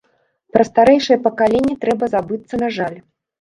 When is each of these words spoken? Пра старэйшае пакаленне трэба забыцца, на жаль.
Пра 0.55 0.63
старэйшае 0.69 1.17
пакаленне 1.27 1.75
трэба 1.85 2.11
забыцца, 2.15 2.53
на 2.65 2.73
жаль. 2.81 2.99